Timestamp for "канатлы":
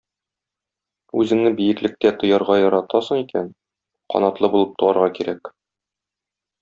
4.15-4.51